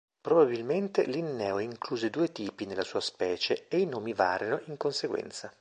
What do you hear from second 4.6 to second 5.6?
in conseguenza.